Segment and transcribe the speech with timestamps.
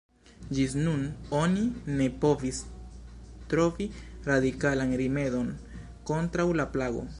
[0.59, 1.01] Ĝis nun
[1.39, 1.65] oni
[1.99, 2.63] ne povis
[3.53, 3.89] trovi
[4.31, 5.55] radikalan rimedon
[6.13, 7.09] kontraŭ la plago.